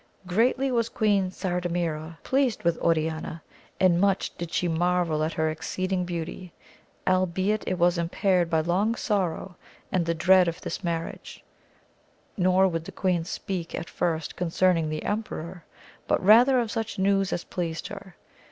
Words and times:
Greatly 0.25 0.71
was 0.71 0.89
Queen 0.89 1.29
Sardamira 1.29 2.17
pleased 2.23 2.61
2—2 2.61 2.61
20 2.63 2.63
AMADIS 2.63 2.63
OF 2.63 2.63
GAUL. 2.63 2.65
with 2.87 2.97
Oriana, 2.97 3.43
and 3.79 4.01
much 4.01 4.35
did 4.35 4.51
she 4.51 4.67
marvel 4.67 5.23
at 5.23 5.33
her 5.33 5.51
exceeding 5.51 6.05
beauty; 6.05 6.51
albeit 7.07 7.67
it 7.67 7.77
was 7.77 7.99
impaired 7.99 8.49
by 8.49 8.61
long 8.61 8.95
sonx)w, 8.95 9.53
and 9.91 10.07
the 10.07 10.15
dread 10.15 10.47
of 10.47 10.59
this 10.61 10.83
marriage: 10.83 11.43
nor 12.35 12.67
would 12.67 12.85
the 12.85 12.91
queen 12.91 13.23
speak 13.23 13.75
at 13.75 13.91
first 13.91 14.35
concerning 14.35 14.89
the 14.89 15.03
emperor, 15.03 15.65
but 16.07 16.19
rather 16.25 16.59
of 16.59 16.71
such 16.71 16.97
news 16.97 17.31
as 17.31 17.43
pleased 17.43 17.89
her. 17.89 18.15